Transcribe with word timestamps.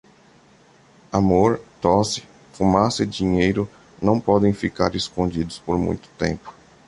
Amor, 1.11 1.61
tosse, 1.79 2.23
fumaça 2.53 3.03
e 3.03 3.05
dinheiro 3.05 3.69
não 4.01 4.19
podem 4.19 4.51
ficar 4.51 4.95
escondidos 4.95 5.59
por 5.59 5.77
muito 5.77 6.09
tempo. 6.17 6.51